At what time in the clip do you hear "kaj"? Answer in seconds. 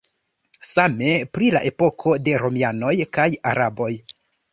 3.19-3.27